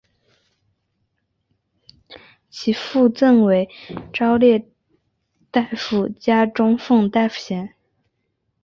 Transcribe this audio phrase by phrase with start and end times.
[2.49, 3.69] 其父赠为
[4.11, 4.67] 朝列
[5.51, 7.75] 大夫加中奉大夫衔。